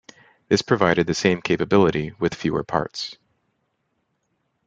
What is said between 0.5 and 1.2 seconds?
provided the